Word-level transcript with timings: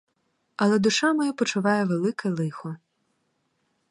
Але 0.65 0.79
душа 0.85 1.09
моя 1.19 1.33
почуває 1.41 1.85
велике 1.85 2.29
лихо. 2.39 2.75